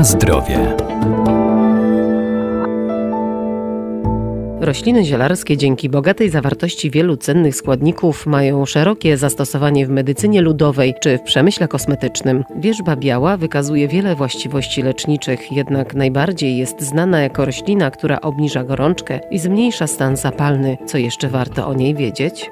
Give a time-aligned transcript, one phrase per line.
[0.00, 0.76] Na zdrowie.
[4.60, 11.18] Rośliny zielarskie dzięki bogatej zawartości wielu cennych składników mają szerokie zastosowanie w medycynie ludowej czy
[11.18, 12.44] w przemyśle kosmetycznym.
[12.56, 19.20] Wierzba biała wykazuje wiele właściwości leczniczych, jednak najbardziej jest znana jako roślina, która obniża gorączkę
[19.30, 20.78] i zmniejsza stan zapalny.
[20.86, 22.50] Co jeszcze warto o niej wiedzieć?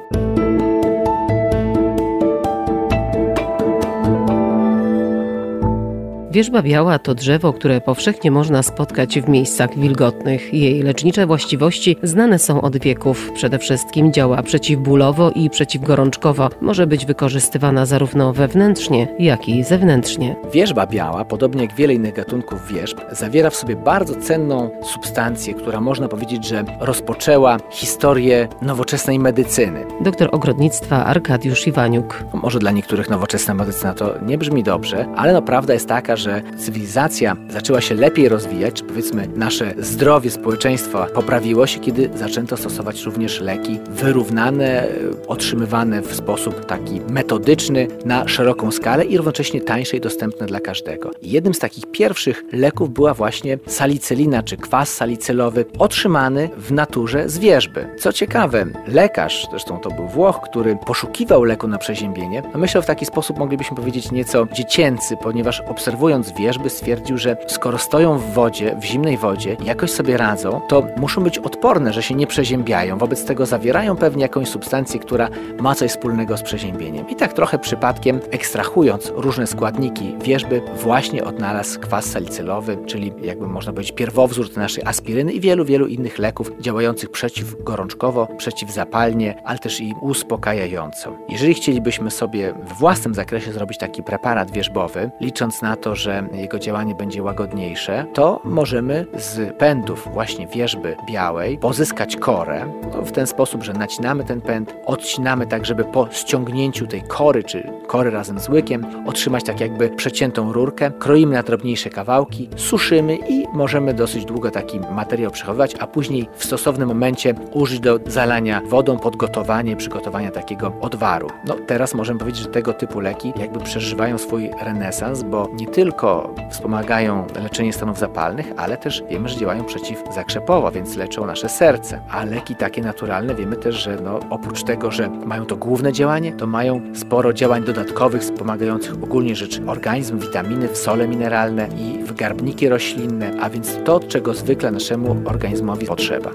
[6.39, 10.55] Wierzba biała to drzewo, które powszechnie można spotkać w miejscach wilgotnych.
[10.55, 13.33] Jej lecznicze właściwości znane są od wieków.
[13.35, 16.49] Przede wszystkim działa przeciwbólowo i przeciwgorączkowo.
[16.61, 20.37] Może być wykorzystywana zarówno wewnętrznie, jak i zewnętrznie.
[20.53, 25.81] Wierzba biała, podobnie jak wiele innych gatunków wierzb, zawiera w sobie bardzo cenną substancję, która
[25.81, 29.87] można powiedzieć, że rozpoczęła historię nowoczesnej medycyny.
[30.01, 32.25] Doktor ogrodnictwa Arkadiusz Iwaniuk.
[32.33, 36.28] Może dla niektórych nowoczesna medycyna to nie brzmi dobrze, ale no prawda jest taka, że
[36.59, 43.03] cywilizacja zaczęła się lepiej rozwijać, czy powiedzmy nasze zdrowie społeczeństwa poprawiło się, kiedy zaczęto stosować
[43.03, 44.87] również leki wyrównane,
[45.27, 51.11] otrzymywane w sposób taki metodyczny na szeroką skalę i równocześnie tańsze i dostępne dla każdego.
[51.23, 57.39] jednym z takich pierwszych leków była właśnie salicelina, czy kwas salicylowy, otrzymany w naturze z
[57.39, 57.89] wierzby.
[57.99, 63.07] Co ciekawe, lekarz, zresztą to był Włoch, który poszukiwał leku na przeziębienie, myślał w taki
[63.07, 68.85] sposób, moglibyśmy powiedzieć, nieco dziecięcy, ponieważ obserwował wierzby, stwierdził, że skoro stoją w wodzie, w
[68.85, 72.99] zimnej wodzie, jakoś sobie radzą, to muszą być odporne, że się nie przeziębiają.
[72.99, 75.29] Wobec tego zawierają pewnie jakąś substancję, która
[75.61, 77.09] ma coś wspólnego z przeziębieniem.
[77.09, 83.73] I tak trochę przypadkiem, ekstrahując różne składniki wierzby, właśnie odnalazł kwas salicylowy, czyli jakby można
[83.73, 89.95] powiedzieć pierwowzór naszej aspiryny i wielu, wielu innych leków działających przeciwgorączkowo, przeciwzapalnie, ale też i
[90.01, 91.17] uspokajająco.
[91.29, 96.59] Jeżeli chcielibyśmy sobie w własnym zakresie zrobić taki preparat wierzbowy, licząc na to, że jego
[96.59, 103.27] działanie będzie łagodniejsze, to możemy z pędów właśnie wierzby białej pozyskać korę no, w ten
[103.27, 108.39] sposób, że nacinamy ten pęd, odcinamy tak, żeby po ściągnięciu tej kory, czy kory razem
[108.39, 114.25] z łykiem, otrzymać tak jakby przeciętą rurkę, kroimy na drobniejsze kawałki, suszymy i możemy dosyć
[114.25, 120.31] długo taki materiał przechowywać, a później w stosownym momencie użyć do zalania wodą, podgotowanie, przygotowania
[120.31, 121.29] takiego odwaru.
[121.47, 125.88] No teraz możemy powiedzieć, że tego typu leki jakby przeżywają swój renesans, bo nie tylko
[125.89, 132.01] tylko wspomagają leczenie stanów zapalnych, ale też wiemy, że działają przeciwzakrzepowo, więc leczą nasze serce.
[132.11, 136.33] A leki takie naturalne wiemy też, że no, oprócz tego, że mają to główne działanie,
[136.33, 142.15] to mają sporo działań dodatkowych wspomagających ogólnie rzecz organizm, witaminy, w sole mineralne i w
[142.15, 146.31] garbniki roślinne, a więc to, czego zwykle naszemu organizmowi potrzeba.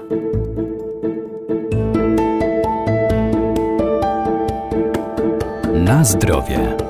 [5.74, 6.83] Na zdrowie.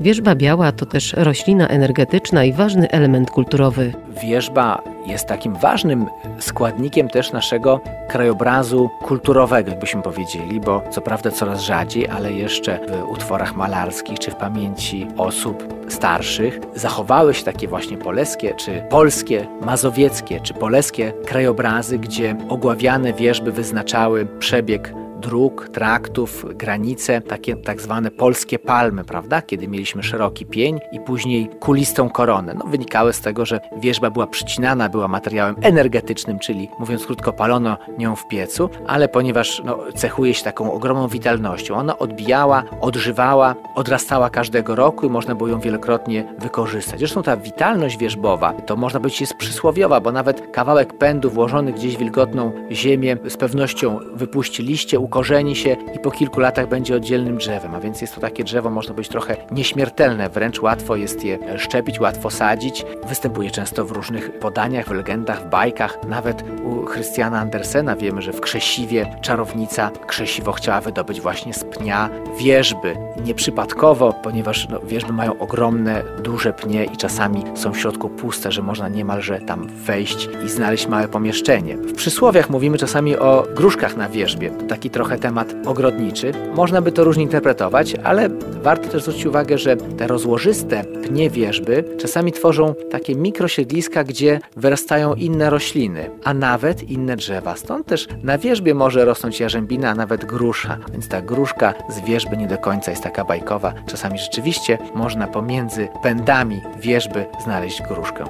[0.00, 3.92] Wierzba biała to też roślina energetyczna i ważny element kulturowy.
[4.22, 6.06] Wierzba jest takim ważnym
[6.38, 13.10] składnikiem też naszego krajobrazu kulturowego, jakbyśmy powiedzieli, bo co prawda coraz rzadziej, ale jeszcze w
[13.10, 20.40] utworach malarskich czy w pamięci osób starszych zachowały się takie właśnie polskie, czy polskie, mazowieckie,
[20.40, 28.58] czy polskie krajobrazy, gdzie ogławiane wierzby wyznaczały przebieg dróg, traktów, granice, takie tak zwane polskie
[28.58, 29.42] palmy, prawda?
[29.42, 32.54] Kiedy mieliśmy szeroki pień i później kulistą koronę.
[32.54, 37.76] No, wynikały z tego, że wierzba była przycinana, była materiałem energetycznym, czyli mówiąc krótko, palono
[37.98, 44.30] nią w piecu, ale ponieważ no, cechuje się taką ogromną witalnością, ona odbijała, odżywała, odrastała
[44.30, 46.98] każdego roku i można było ją wielokrotnie wykorzystać.
[46.98, 51.96] Zresztą ta witalność wierzbowa to można powiedzieć jest przysłowiowa, bo nawet kawałek pędu włożony gdzieś
[51.96, 57.36] w wilgotną ziemię z pewnością wypuści liście, ukorzeni się i po kilku latach będzie oddzielnym
[57.36, 61.58] drzewem, a więc jest to takie drzewo, można być trochę nieśmiertelne, wręcz łatwo jest je
[61.58, 62.84] szczepić, łatwo sadzić.
[63.08, 65.98] Występuje często w różnych podaniach, w legendach, w bajkach.
[66.08, 72.10] Nawet u Christiana Andersena wiemy, że w Krzesiwie czarownica Krzesiwo chciała wydobyć właśnie z pnia
[72.38, 72.96] wierzby.
[73.24, 78.62] Nieprzypadkowo, ponieważ no, wierzby mają ogromne, duże pnie i czasami są w środku puste, że
[78.62, 81.76] można niemalże tam wejść i znaleźć małe pomieszczenie.
[81.76, 84.50] W przysłowiach mówimy czasami o gruszkach na wierzbie.
[84.68, 86.32] Taki trochę temat ogrodniczy.
[86.54, 88.28] Można by to różnie interpretować, ale
[88.62, 95.14] warto też zwrócić uwagę, że te rozłożyste pnie wierzby czasami tworzą takie mikrosiedliska, gdzie wyrastają
[95.14, 97.56] inne rośliny, a nawet inne drzewa.
[97.56, 100.78] Stąd też na wierzbie może rosnąć jarzębina, a nawet grusza.
[100.92, 103.72] Więc ta gruszka z wierzby nie do końca jest taka bajkowa.
[103.86, 108.24] Czasami rzeczywiście można pomiędzy pędami wierzby znaleźć gruszkę.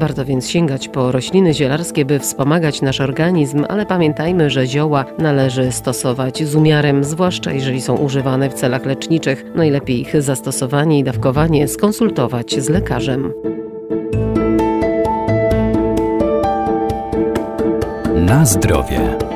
[0.00, 5.72] Warto więc sięgać po rośliny zielarskie, by wspomagać nasz organizm, ale pamiętajmy, że zioła należy
[5.72, 9.44] stosować z umiarem, zwłaszcza jeżeli są używane w celach leczniczych.
[9.54, 13.32] Najlepiej ich zastosowanie i dawkowanie skonsultować z lekarzem.
[18.14, 19.29] Na zdrowie.